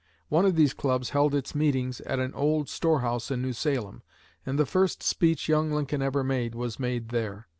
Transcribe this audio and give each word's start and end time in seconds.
One 0.29 0.45
of 0.47 0.55
these 0.55 0.73
clubs 0.73 1.11
held 1.11 1.35
its 1.35 1.53
meetings 1.53 2.01
at 2.07 2.17
an 2.17 2.33
old 2.33 2.69
store 2.69 3.01
house 3.01 3.29
in 3.29 3.43
New 3.43 3.53
Salem, 3.53 4.01
and 4.47 4.57
the 4.57 4.65
first 4.65 5.03
speech 5.03 5.47
young 5.47 5.71
Lincoln 5.71 6.01
ever 6.01 6.23
made 6.23 6.55
was 6.55 6.79
made 6.79 7.09
there. 7.09 7.45